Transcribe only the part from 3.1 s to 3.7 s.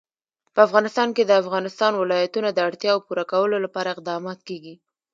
کولو